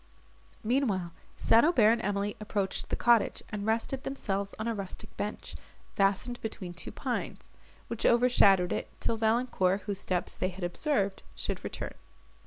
Meanwhile 0.63 1.13
St. 1.37 1.63
Aubert 1.63 1.91
and 1.91 2.01
Emily 2.01 2.35
approached 2.39 2.89
the 2.89 2.95
cottage, 2.95 3.43
and 3.49 3.67
rested 3.67 4.01
themselves 4.03 4.55
on 4.57 4.67
a 4.67 4.73
rustic 4.73 5.15
bench, 5.15 5.53
fastened 5.95 6.41
between 6.41 6.73
two 6.73 6.91
pines, 6.91 7.49
which 7.87 8.03
overshadowed 8.07 8.73
it, 8.73 8.89
till 8.99 9.15
Valancourt, 9.17 9.81
whose 9.81 9.99
steps 9.99 10.35
they 10.35 10.49
had 10.49 10.63
observed, 10.63 11.21
should 11.35 11.63
return. 11.63 11.93